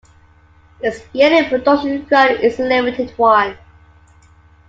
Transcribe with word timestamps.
Its 0.79 1.03
yearly 1.13 1.47
production 1.47 2.07
run 2.09 2.37
is 2.37 2.59
a 2.59 2.63
limited 2.63 3.11
one. 3.19 3.55